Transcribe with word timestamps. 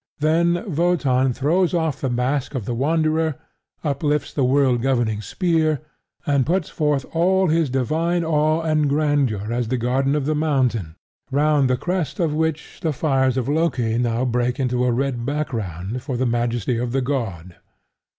Then 0.17 0.63
Wotan 0.75 1.31
throws 1.31 1.75
off 1.75 2.01
the 2.01 2.09
mask 2.09 2.55
of 2.55 2.65
the 2.65 2.73
Wanderer; 2.73 3.35
uplifts 3.83 4.33
the 4.33 4.43
world 4.43 4.81
governing 4.81 5.21
spear; 5.21 5.79
and 6.25 6.43
puts 6.43 6.69
forth 6.69 7.05
all 7.13 7.49
his 7.49 7.69
divine 7.69 8.23
awe 8.23 8.61
and 8.63 8.89
grandeur 8.89 9.53
as 9.53 9.67
the 9.67 9.77
guardian 9.77 10.15
of 10.15 10.25
the 10.25 10.33
mountain, 10.33 10.95
round 11.29 11.69
the 11.69 11.77
crest 11.77 12.19
of 12.19 12.33
which 12.33 12.79
the 12.81 12.93
fires 12.93 13.37
of 13.37 13.47
Loki 13.47 13.99
now 13.99 14.25
break 14.25 14.59
into 14.59 14.85
a 14.85 14.91
red 14.91 15.23
background 15.23 16.01
for 16.01 16.17
the 16.17 16.25
majesty 16.25 16.79
of 16.79 16.93
the 16.93 17.01
god. 17.01 17.57